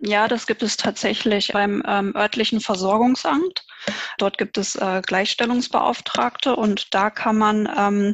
Ja, 0.00 0.28
das 0.28 0.46
gibt 0.46 0.62
es 0.62 0.76
tatsächlich 0.76 1.52
beim 1.52 1.82
ähm, 1.86 2.14
örtlichen 2.14 2.60
Versorgungsamt. 2.60 3.64
Dort 4.18 4.38
gibt 4.38 4.58
es 4.58 4.76
äh, 4.76 5.02
Gleichstellungsbeauftragte 5.04 6.56
und 6.56 6.92
da 6.92 7.10
kann 7.10 7.38
man 7.38 7.68
ähm, 7.76 8.12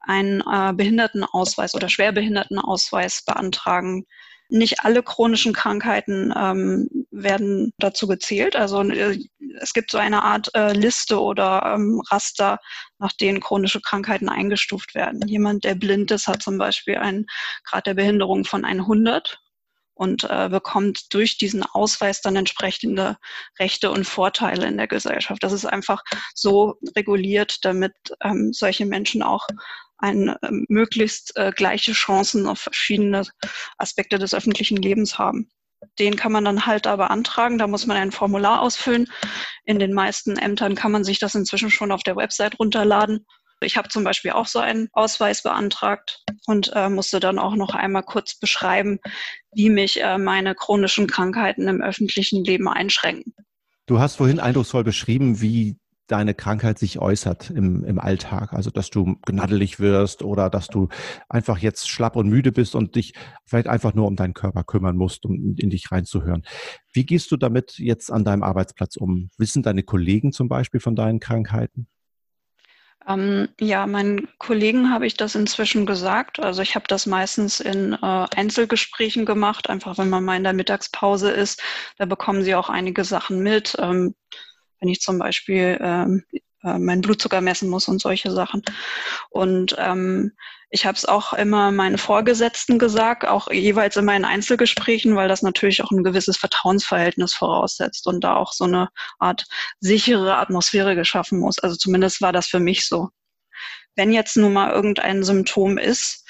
einen 0.00 0.40
äh, 0.40 0.72
Behindertenausweis 0.72 1.74
oder 1.74 1.88
Schwerbehindertenausweis 1.88 3.22
beantragen. 3.24 4.06
Nicht 4.50 4.84
alle 4.84 5.02
chronischen 5.02 5.52
Krankheiten 5.52 6.32
ähm, 6.36 7.06
werden 7.10 7.72
dazu 7.78 8.06
gezählt. 8.06 8.56
Also 8.56 8.82
äh, 8.82 9.18
es 9.60 9.72
gibt 9.72 9.90
so 9.90 9.98
eine 9.98 10.22
Art 10.22 10.50
äh, 10.54 10.72
Liste 10.72 11.20
oder 11.20 11.74
ähm, 11.74 12.02
Raster, 12.10 12.58
nach 12.98 13.12
denen 13.12 13.40
chronische 13.40 13.80
Krankheiten 13.80 14.28
eingestuft 14.28 14.94
werden. 14.94 15.26
Jemand, 15.26 15.64
der 15.64 15.74
blind 15.74 16.10
ist, 16.10 16.26
hat 16.26 16.42
zum 16.42 16.58
Beispiel 16.58 16.96
einen 16.96 17.26
Grad 17.64 17.86
der 17.86 17.94
Behinderung 17.94 18.44
von 18.44 18.64
100 18.64 19.40
und 20.00 20.24
äh, 20.24 20.48
bekommt 20.48 21.12
durch 21.12 21.36
diesen 21.36 21.62
Ausweis 21.62 22.22
dann 22.22 22.34
entsprechende 22.34 23.18
Rechte 23.58 23.90
und 23.90 24.06
Vorteile 24.06 24.66
in 24.66 24.78
der 24.78 24.88
Gesellschaft. 24.88 25.42
Das 25.42 25.52
ist 25.52 25.66
einfach 25.66 26.02
so 26.34 26.76
reguliert, 26.96 27.64
damit 27.66 27.92
ähm, 28.22 28.50
solche 28.54 28.86
Menschen 28.86 29.22
auch 29.22 29.46
ein, 30.00 30.34
ähm, 30.42 30.66
möglichst 30.68 31.36
äh, 31.36 31.52
gleiche 31.54 31.92
Chancen 31.92 32.46
auf 32.46 32.60
verschiedene 32.60 33.26
Aspekte 33.78 34.18
des 34.18 34.34
öffentlichen 34.34 34.76
Lebens 34.76 35.18
haben. 35.18 35.50
Den 35.98 36.16
kann 36.16 36.32
man 36.32 36.44
dann 36.44 36.66
halt 36.66 36.86
da 36.86 36.96
beantragen. 36.96 37.58
Da 37.58 37.66
muss 37.66 37.86
man 37.86 37.96
ein 37.96 38.12
Formular 38.12 38.60
ausfüllen. 38.60 39.10
In 39.64 39.78
den 39.78 39.94
meisten 39.94 40.36
Ämtern 40.36 40.74
kann 40.74 40.92
man 40.92 41.04
sich 41.04 41.18
das 41.18 41.34
inzwischen 41.34 41.70
schon 41.70 41.92
auf 41.92 42.02
der 42.02 42.16
Website 42.16 42.58
runterladen. 42.58 43.26
Ich 43.62 43.76
habe 43.76 43.88
zum 43.88 44.04
Beispiel 44.04 44.30
auch 44.30 44.46
so 44.46 44.58
einen 44.58 44.88
Ausweis 44.92 45.42
beantragt 45.42 46.22
und 46.46 46.72
äh, 46.74 46.88
musste 46.88 47.20
dann 47.20 47.38
auch 47.38 47.54
noch 47.54 47.74
einmal 47.74 48.02
kurz 48.02 48.38
beschreiben, 48.38 48.98
wie 49.52 49.68
mich 49.68 50.02
äh, 50.02 50.16
meine 50.16 50.54
chronischen 50.54 51.06
Krankheiten 51.06 51.68
im 51.68 51.82
öffentlichen 51.82 52.42
Leben 52.42 52.68
einschränken. 52.68 53.34
Du 53.86 53.98
hast 53.98 54.16
vorhin 54.16 54.40
eindrucksvoll 54.40 54.84
beschrieben, 54.84 55.40
wie 55.42 55.76
deine 56.10 56.34
Krankheit 56.34 56.78
sich 56.78 56.98
äußert 56.98 57.50
im, 57.50 57.84
im 57.84 57.98
Alltag. 57.98 58.52
Also, 58.52 58.70
dass 58.70 58.90
du 58.90 59.16
gnaddelig 59.26 59.78
wirst 59.78 60.22
oder 60.22 60.50
dass 60.50 60.68
du 60.68 60.88
einfach 61.28 61.58
jetzt 61.58 61.88
schlapp 61.88 62.16
und 62.16 62.28
müde 62.28 62.52
bist 62.52 62.74
und 62.74 62.96
dich 62.96 63.14
vielleicht 63.46 63.68
einfach 63.68 63.94
nur 63.94 64.06
um 64.06 64.16
deinen 64.16 64.34
Körper 64.34 64.64
kümmern 64.64 64.96
musst, 64.96 65.24
um 65.24 65.56
in 65.56 65.70
dich 65.70 65.92
reinzuhören. 65.92 66.42
Wie 66.92 67.06
gehst 67.06 67.30
du 67.30 67.36
damit 67.36 67.78
jetzt 67.78 68.10
an 68.10 68.24
deinem 68.24 68.42
Arbeitsplatz 68.42 68.96
um? 68.96 69.30
Wissen 69.38 69.62
deine 69.62 69.82
Kollegen 69.82 70.32
zum 70.32 70.48
Beispiel 70.48 70.80
von 70.80 70.96
deinen 70.96 71.20
Krankheiten? 71.20 71.86
Ähm, 73.06 73.48
ja, 73.58 73.86
meinen 73.86 74.28
Kollegen 74.38 74.90
habe 74.90 75.06
ich 75.06 75.16
das 75.16 75.34
inzwischen 75.34 75.86
gesagt. 75.86 76.38
Also 76.40 76.60
ich 76.62 76.74
habe 76.74 76.84
das 76.86 77.06
meistens 77.06 77.60
in 77.60 77.94
äh, 77.94 77.96
Einzelgesprächen 78.36 79.24
gemacht, 79.24 79.70
einfach 79.70 79.96
wenn 79.98 80.10
man 80.10 80.24
mal 80.24 80.36
in 80.36 80.44
der 80.44 80.52
Mittagspause 80.52 81.30
ist. 81.30 81.62
Da 81.96 82.04
bekommen 82.04 82.42
sie 82.42 82.54
auch 82.54 82.68
einige 82.68 83.04
Sachen 83.04 83.42
mit. 83.42 83.76
Ähm, 83.78 84.14
wenn 84.80 84.88
ich 84.88 85.00
zum 85.00 85.18
Beispiel 85.18 85.78
ähm, 85.80 86.24
äh, 86.62 86.78
meinen 86.78 87.00
Blutzucker 87.00 87.40
messen 87.40 87.68
muss 87.68 87.88
und 87.88 88.00
solche 88.00 88.30
Sachen. 88.30 88.62
Und 89.30 89.76
ähm, 89.78 90.32
ich 90.68 90.86
habe 90.86 90.96
es 90.96 91.04
auch 91.04 91.32
immer 91.32 91.72
meinen 91.72 91.98
Vorgesetzten 91.98 92.78
gesagt, 92.78 93.26
auch 93.26 93.50
jeweils 93.50 93.96
in 93.96 94.04
meinen 94.04 94.24
Einzelgesprächen, 94.24 95.16
weil 95.16 95.28
das 95.28 95.42
natürlich 95.42 95.82
auch 95.82 95.90
ein 95.90 96.04
gewisses 96.04 96.36
Vertrauensverhältnis 96.36 97.34
voraussetzt 97.34 98.06
und 98.06 98.22
da 98.22 98.36
auch 98.36 98.52
so 98.52 98.64
eine 98.64 98.88
Art 99.18 99.46
sichere 99.80 100.36
Atmosphäre 100.36 100.94
geschaffen 100.94 101.40
muss. 101.40 101.58
Also 101.58 101.76
zumindest 101.76 102.20
war 102.20 102.32
das 102.32 102.46
für 102.46 102.60
mich 102.60 102.86
so. 102.86 103.08
Wenn 103.96 104.12
jetzt 104.12 104.36
nun 104.36 104.52
mal 104.52 104.70
irgendein 104.70 105.24
Symptom 105.24 105.76
ist, 105.76 106.24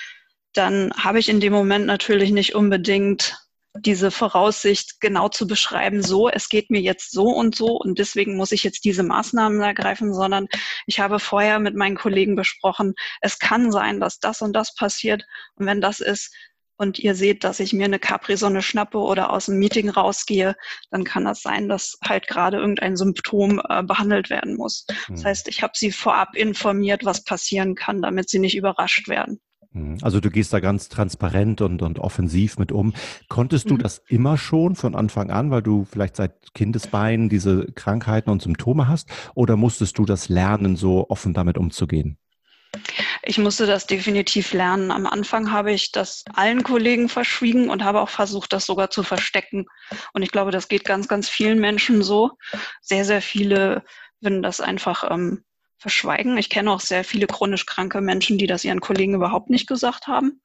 dann 0.54 0.92
habe 0.96 1.18
ich 1.18 1.28
in 1.28 1.40
dem 1.40 1.52
Moment 1.52 1.86
natürlich 1.86 2.30
nicht 2.30 2.54
unbedingt 2.54 3.36
diese 3.78 4.10
Voraussicht 4.10 5.00
genau 5.00 5.28
zu 5.28 5.46
beschreiben, 5.46 6.02
so, 6.02 6.28
es 6.28 6.48
geht 6.48 6.70
mir 6.70 6.80
jetzt 6.80 7.12
so 7.12 7.28
und 7.28 7.54
so 7.54 7.76
und 7.76 7.98
deswegen 7.98 8.36
muss 8.36 8.52
ich 8.52 8.64
jetzt 8.64 8.84
diese 8.84 9.02
Maßnahmen 9.02 9.60
ergreifen, 9.60 10.12
sondern 10.12 10.48
ich 10.86 10.98
habe 10.98 11.20
vorher 11.20 11.60
mit 11.60 11.76
meinen 11.76 11.96
Kollegen 11.96 12.34
besprochen, 12.34 12.94
es 13.20 13.38
kann 13.38 13.70
sein, 13.70 14.00
dass 14.00 14.18
das 14.18 14.42
und 14.42 14.54
das 14.54 14.74
passiert 14.74 15.24
und 15.54 15.66
wenn 15.66 15.80
das 15.80 16.00
ist 16.00 16.34
und 16.80 16.98
ihr 16.98 17.14
seht, 17.14 17.44
dass 17.44 17.60
ich 17.60 17.74
mir 17.74 17.84
eine 17.84 17.98
Capri-Sonne 17.98 18.62
schnappe 18.62 18.96
oder 18.96 19.30
aus 19.30 19.46
dem 19.46 19.58
Meeting 19.58 19.90
rausgehe, 19.90 20.56
dann 20.90 21.04
kann 21.04 21.26
das 21.26 21.42
sein, 21.42 21.68
dass 21.68 21.98
halt 22.02 22.26
gerade 22.26 22.56
irgendein 22.56 22.96
Symptom 22.96 23.60
äh, 23.68 23.82
behandelt 23.82 24.30
werden 24.30 24.56
muss. 24.56 24.86
Das 24.86 25.20
hm. 25.20 25.24
heißt, 25.24 25.48
ich 25.48 25.62
habe 25.62 25.74
sie 25.76 25.92
vorab 25.92 26.34
informiert, 26.34 27.04
was 27.04 27.22
passieren 27.22 27.74
kann, 27.74 28.00
damit 28.00 28.30
sie 28.30 28.38
nicht 28.38 28.56
überrascht 28.56 29.08
werden. 29.08 29.42
Mhm. 29.72 29.98
Also 30.02 30.20
du 30.20 30.30
gehst 30.30 30.52
da 30.52 30.60
ganz 30.60 30.88
transparent 30.88 31.60
und, 31.60 31.82
und 31.82 31.98
offensiv 31.98 32.58
mit 32.58 32.72
um. 32.72 32.92
Konntest 33.28 33.70
du 33.70 33.74
mhm. 33.74 33.78
das 33.78 34.02
immer 34.08 34.36
schon 34.36 34.74
von 34.74 34.94
Anfang 34.94 35.30
an, 35.30 35.50
weil 35.50 35.62
du 35.62 35.84
vielleicht 35.84 36.16
seit 36.16 36.54
Kindesbeinen 36.54 37.28
diese 37.28 37.66
Krankheiten 37.74 38.30
und 38.30 38.42
Symptome 38.42 38.88
hast? 38.88 39.08
Oder 39.34 39.56
musstest 39.56 39.98
du 39.98 40.04
das 40.04 40.28
lernen, 40.28 40.76
so 40.76 41.08
offen 41.08 41.34
damit 41.34 41.58
umzugehen? 41.58 42.18
Ich 43.22 43.38
musste 43.38 43.66
das 43.66 43.86
definitiv 43.86 44.52
lernen. 44.52 44.90
Am 44.90 45.06
Anfang 45.06 45.50
habe 45.50 45.72
ich 45.72 45.90
das 45.90 46.24
allen 46.34 46.62
Kollegen 46.62 47.08
verschwiegen 47.08 47.68
und 47.68 47.84
habe 47.84 48.00
auch 48.00 48.08
versucht, 48.08 48.52
das 48.52 48.64
sogar 48.64 48.90
zu 48.90 49.02
verstecken. 49.02 49.66
Und 50.12 50.22
ich 50.22 50.30
glaube, 50.30 50.52
das 50.52 50.68
geht 50.68 50.84
ganz, 50.84 51.08
ganz 51.08 51.28
vielen 51.28 51.60
Menschen 51.60 52.02
so. 52.02 52.30
Sehr, 52.80 53.04
sehr 53.04 53.22
viele 53.22 53.84
würden 54.20 54.42
das 54.42 54.60
einfach 54.60 55.10
ähm, 55.10 55.44
verschweigen. 55.80 56.36
Ich 56.38 56.50
kenne 56.50 56.70
auch 56.70 56.80
sehr 56.80 57.04
viele 57.04 57.26
chronisch 57.26 57.66
kranke 57.66 58.00
Menschen, 58.00 58.38
die 58.38 58.46
das 58.46 58.64
ihren 58.64 58.80
Kollegen 58.80 59.14
überhaupt 59.14 59.50
nicht 59.50 59.66
gesagt 59.66 60.06
haben. 60.06 60.42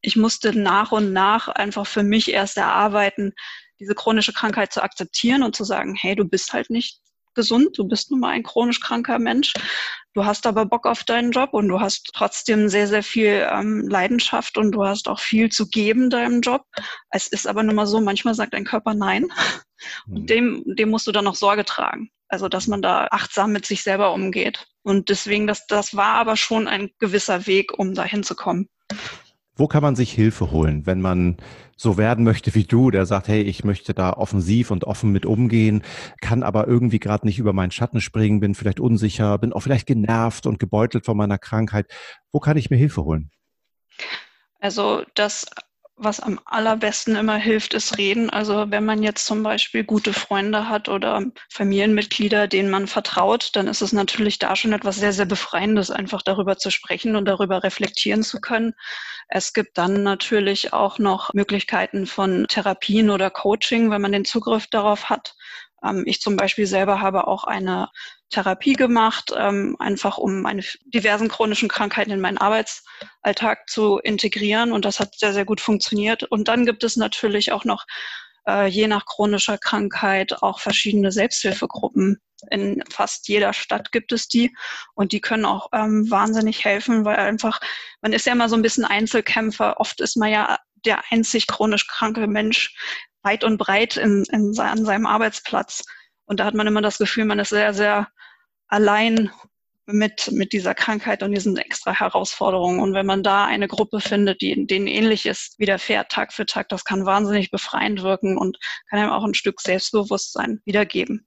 Ich 0.00 0.16
musste 0.16 0.58
nach 0.58 0.90
und 0.92 1.12
nach 1.12 1.48
einfach 1.48 1.86
für 1.86 2.02
mich 2.02 2.32
erst 2.32 2.56
erarbeiten, 2.56 3.32
diese 3.78 3.94
chronische 3.94 4.32
Krankheit 4.32 4.72
zu 4.72 4.82
akzeptieren 4.82 5.42
und 5.42 5.54
zu 5.54 5.64
sagen, 5.64 5.94
hey, 5.94 6.16
du 6.16 6.24
bist 6.24 6.52
halt 6.52 6.70
nicht 6.70 7.00
gesund, 7.34 7.78
du 7.78 7.84
bist 7.84 8.10
nun 8.10 8.20
mal 8.20 8.30
ein 8.30 8.42
chronisch 8.42 8.80
kranker 8.80 9.18
Mensch. 9.18 9.52
Du 10.14 10.24
hast 10.24 10.46
aber 10.46 10.66
Bock 10.66 10.86
auf 10.86 11.04
deinen 11.04 11.32
Job 11.32 11.54
und 11.54 11.68
du 11.68 11.80
hast 11.80 12.10
trotzdem 12.14 12.68
sehr, 12.68 12.86
sehr 12.86 13.02
viel 13.02 13.48
ähm, 13.50 13.88
Leidenschaft 13.88 14.58
und 14.58 14.72
du 14.72 14.84
hast 14.84 15.08
auch 15.08 15.20
viel 15.20 15.50
zu 15.50 15.68
geben 15.68 16.10
deinem 16.10 16.40
Job. 16.40 16.64
Es 17.10 17.28
ist 17.28 17.46
aber 17.46 17.62
nun 17.62 17.74
mal 17.74 17.86
so, 17.86 18.00
manchmal 18.00 18.34
sagt 18.34 18.54
dein 18.54 18.64
Körper 18.64 18.94
nein. 18.94 19.28
Und 20.06 20.22
mhm. 20.22 20.26
dem, 20.26 20.64
dem 20.66 20.90
musst 20.90 21.06
du 21.06 21.12
dann 21.12 21.24
noch 21.24 21.34
Sorge 21.34 21.64
tragen. 21.64 22.10
Also, 22.32 22.48
dass 22.48 22.66
man 22.66 22.80
da 22.80 23.08
achtsam 23.10 23.52
mit 23.52 23.66
sich 23.66 23.82
selber 23.82 24.14
umgeht. 24.14 24.66
Und 24.82 25.10
deswegen, 25.10 25.46
das, 25.46 25.66
das 25.66 25.94
war 25.94 26.14
aber 26.14 26.38
schon 26.38 26.66
ein 26.66 26.88
gewisser 26.98 27.46
Weg, 27.46 27.78
um 27.78 27.92
da 27.92 28.04
hinzukommen. 28.04 28.70
Wo 29.54 29.68
kann 29.68 29.82
man 29.82 29.96
sich 29.96 30.12
Hilfe 30.14 30.50
holen, 30.50 30.86
wenn 30.86 31.02
man 31.02 31.36
so 31.76 31.98
werden 31.98 32.24
möchte 32.24 32.54
wie 32.54 32.64
du, 32.64 32.90
der 32.90 33.04
sagt, 33.04 33.28
hey, 33.28 33.42
ich 33.42 33.64
möchte 33.64 33.92
da 33.92 34.14
offensiv 34.14 34.70
und 34.70 34.84
offen 34.84 35.12
mit 35.12 35.26
umgehen, 35.26 35.82
kann 36.22 36.42
aber 36.42 36.66
irgendwie 36.66 37.00
gerade 37.00 37.26
nicht 37.26 37.38
über 37.38 37.52
meinen 37.52 37.70
Schatten 37.70 38.00
springen, 38.00 38.40
bin 38.40 38.54
vielleicht 38.54 38.80
unsicher, 38.80 39.36
bin 39.36 39.52
auch 39.52 39.60
vielleicht 39.60 39.86
genervt 39.86 40.46
und 40.46 40.58
gebeutelt 40.58 41.04
von 41.04 41.18
meiner 41.18 41.36
Krankheit. 41.36 41.92
Wo 42.32 42.40
kann 42.40 42.56
ich 42.56 42.70
mir 42.70 42.78
Hilfe 42.78 43.04
holen? 43.04 43.30
Also 44.58 45.04
das 45.14 45.44
was 46.04 46.20
am 46.20 46.40
allerbesten 46.44 47.16
immer 47.16 47.36
hilft, 47.36 47.74
ist 47.74 47.98
reden. 47.98 48.30
Also 48.30 48.70
wenn 48.70 48.84
man 48.84 49.02
jetzt 49.02 49.26
zum 49.26 49.42
Beispiel 49.42 49.84
gute 49.84 50.12
Freunde 50.12 50.68
hat 50.68 50.88
oder 50.88 51.22
Familienmitglieder, 51.50 52.48
denen 52.48 52.70
man 52.70 52.86
vertraut, 52.86 53.50
dann 53.54 53.68
ist 53.68 53.82
es 53.82 53.92
natürlich 53.92 54.38
da 54.38 54.56
schon 54.56 54.72
etwas 54.72 54.96
sehr, 54.96 55.12
sehr 55.12 55.26
Befreiendes, 55.26 55.90
einfach 55.90 56.22
darüber 56.22 56.56
zu 56.56 56.70
sprechen 56.70 57.16
und 57.16 57.26
darüber 57.26 57.62
reflektieren 57.62 58.22
zu 58.22 58.40
können. 58.40 58.74
Es 59.28 59.52
gibt 59.52 59.78
dann 59.78 60.02
natürlich 60.02 60.72
auch 60.72 60.98
noch 60.98 61.32
Möglichkeiten 61.34 62.06
von 62.06 62.46
Therapien 62.48 63.10
oder 63.10 63.30
Coaching, 63.30 63.90
wenn 63.90 64.02
man 64.02 64.12
den 64.12 64.24
Zugriff 64.24 64.66
darauf 64.66 65.08
hat. 65.08 65.34
Ähm, 65.84 66.04
ich 66.06 66.20
zum 66.20 66.36
Beispiel 66.36 66.66
selber 66.66 67.00
habe 67.00 67.26
auch 67.26 67.44
eine 67.44 67.88
Therapie 68.30 68.74
gemacht, 68.74 69.32
ähm, 69.36 69.76
einfach 69.78 70.18
um 70.18 70.42
meine 70.42 70.62
diversen 70.84 71.28
chronischen 71.28 71.68
Krankheiten 71.68 72.10
in 72.10 72.20
meinen 72.20 72.38
Arbeitsalltag 72.38 73.68
zu 73.68 73.98
integrieren. 73.98 74.72
Und 74.72 74.84
das 74.84 75.00
hat 75.00 75.18
sehr, 75.18 75.32
sehr 75.32 75.44
gut 75.44 75.60
funktioniert. 75.60 76.22
Und 76.24 76.48
dann 76.48 76.66
gibt 76.66 76.84
es 76.84 76.96
natürlich 76.96 77.52
auch 77.52 77.64
noch 77.64 77.84
äh, 78.46 78.66
je 78.66 78.88
nach 78.88 79.06
chronischer 79.06 79.58
Krankheit 79.58 80.42
auch 80.42 80.60
verschiedene 80.60 81.12
Selbsthilfegruppen. 81.12 82.20
In 82.50 82.82
fast 82.90 83.28
jeder 83.28 83.52
Stadt 83.52 83.92
gibt 83.92 84.10
es 84.10 84.26
die 84.26 84.52
und 84.94 85.12
die 85.12 85.20
können 85.20 85.44
auch 85.44 85.68
ähm, 85.72 86.10
wahnsinnig 86.10 86.64
helfen, 86.64 87.04
weil 87.04 87.16
einfach, 87.16 87.60
man 88.00 88.12
ist 88.12 88.26
ja 88.26 88.32
immer 88.32 88.48
so 88.48 88.56
ein 88.56 88.62
bisschen 88.62 88.84
Einzelkämpfer. 88.84 89.78
Oft 89.78 90.00
ist 90.00 90.16
man 90.16 90.30
ja 90.30 90.58
der 90.84 91.04
einzig 91.10 91.46
chronisch 91.46 91.86
kranke 91.86 92.26
Mensch 92.26 92.74
weit 93.22 93.44
und 93.44 93.58
breit 93.58 93.96
in, 93.96 94.24
in, 94.30 94.58
an 94.58 94.84
seinem 94.84 95.06
Arbeitsplatz. 95.06 95.84
Und 96.24 96.40
da 96.40 96.44
hat 96.44 96.54
man 96.54 96.66
immer 96.66 96.82
das 96.82 96.98
Gefühl, 96.98 97.24
man 97.24 97.38
ist 97.38 97.50
sehr, 97.50 97.74
sehr 97.74 98.08
allein 98.68 99.30
mit, 99.86 100.30
mit 100.32 100.52
dieser 100.52 100.74
Krankheit 100.74 101.22
und 101.22 101.32
diesen 101.32 101.56
extra 101.56 101.92
Herausforderungen. 101.92 102.80
Und 102.80 102.94
wenn 102.94 103.06
man 103.06 103.22
da 103.22 103.44
eine 103.44 103.68
Gruppe 103.68 104.00
findet, 104.00 104.40
die 104.40 104.66
denen 104.66 104.86
ähnlich 104.86 105.26
ist, 105.26 105.58
widerfährt 105.58 106.10
Tag 106.10 106.32
für 106.32 106.46
Tag, 106.46 106.68
das 106.68 106.84
kann 106.84 107.04
wahnsinnig 107.04 107.50
befreiend 107.50 108.02
wirken 108.02 108.38
und 108.38 108.58
kann 108.88 109.00
einem 109.00 109.10
auch 109.10 109.24
ein 109.24 109.34
Stück 109.34 109.60
Selbstbewusstsein 109.60 110.60
wiedergeben. 110.64 111.26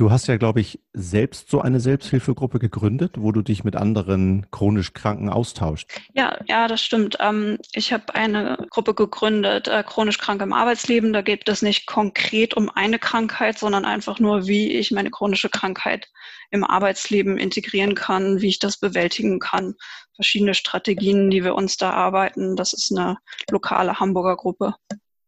Du 0.00 0.10
hast 0.10 0.28
ja, 0.28 0.38
glaube 0.38 0.62
ich, 0.62 0.80
selbst 0.94 1.50
so 1.50 1.60
eine 1.60 1.78
Selbsthilfegruppe 1.78 2.58
gegründet, 2.58 3.16
wo 3.18 3.32
du 3.32 3.42
dich 3.42 3.64
mit 3.64 3.76
anderen 3.76 4.46
chronisch 4.50 4.94
Kranken 4.94 5.28
austauscht. 5.28 5.90
Ja, 6.14 6.38
ja, 6.48 6.68
das 6.68 6.80
stimmt. 6.80 7.18
Ähm, 7.20 7.58
ich 7.74 7.92
habe 7.92 8.14
eine 8.14 8.66
Gruppe 8.70 8.94
gegründet, 8.94 9.68
äh, 9.68 9.84
chronisch 9.86 10.16
Kranke 10.16 10.44
im 10.44 10.54
Arbeitsleben. 10.54 11.12
Da 11.12 11.20
geht 11.20 11.46
es 11.50 11.60
nicht 11.60 11.86
konkret 11.86 12.54
um 12.54 12.70
eine 12.70 12.98
Krankheit, 12.98 13.58
sondern 13.58 13.84
einfach 13.84 14.18
nur, 14.18 14.46
wie 14.46 14.72
ich 14.72 14.90
meine 14.90 15.10
chronische 15.10 15.50
Krankheit 15.50 16.08
im 16.50 16.64
Arbeitsleben 16.64 17.36
integrieren 17.36 17.94
kann, 17.94 18.40
wie 18.40 18.48
ich 18.48 18.58
das 18.58 18.78
bewältigen 18.78 19.38
kann. 19.38 19.74
Verschiedene 20.14 20.54
Strategien, 20.54 21.28
die 21.28 21.44
wir 21.44 21.54
uns 21.54 21.76
da 21.76 21.90
arbeiten. 21.90 22.56
Das 22.56 22.72
ist 22.72 22.90
eine 22.90 23.18
lokale 23.50 24.00
Hamburger 24.00 24.36
Gruppe. 24.36 24.76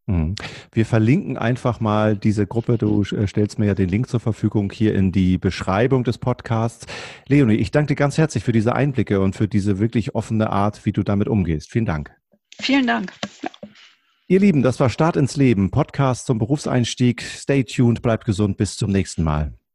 Mhm. 0.05 0.35
Wir 0.71 0.85
verlinken 0.85 1.37
einfach 1.37 1.79
mal 1.79 2.17
diese 2.17 2.45
Gruppe. 2.45 2.77
Du 2.77 3.03
äh, 3.03 3.27
stellst 3.27 3.59
mir 3.59 3.67
ja 3.67 3.73
den 3.73 3.89
Link 3.89 4.09
zur 4.09 4.19
Verfügung 4.19 4.71
hier 4.71 4.95
in 4.95 5.11
die 5.11 5.37
Beschreibung 5.37 6.03
des 6.03 6.17
Podcasts. 6.17 6.85
Leonie, 7.27 7.55
ich 7.55 7.71
danke 7.71 7.93
dir 7.93 7.95
ganz 7.95 8.17
herzlich 8.17 8.43
für 8.43 8.51
diese 8.51 8.75
Einblicke 8.75 9.21
und 9.21 9.35
für 9.35 9.47
diese 9.47 9.79
wirklich 9.79 10.15
offene 10.15 10.49
Art, 10.49 10.85
wie 10.85 10.91
du 10.91 11.03
damit 11.03 11.27
umgehst. 11.27 11.71
Vielen 11.71 11.85
Dank. 11.85 12.11
Vielen 12.59 12.87
Dank. 12.87 13.13
Ihr 14.27 14.39
Lieben, 14.39 14.61
das 14.61 14.79
war 14.79 14.89
Start 14.89 15.15
ins 15.15 15.35
Leben, 15.35 15.69
Podcast 15.71 16.25
zum 16.25 16.37
Berufseinstieg. 16.37 17.21
Stay 17.21 17.63
tuned, 17.63 18.01
bleibt 18.01 18.25
gesund, 18.25 18.57
bis 18.57 18.77
zum 18.77 18.91
nächsten 18.91 19.23
Mal. 19.23 19.53